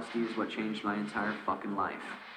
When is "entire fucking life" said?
0.94-2.29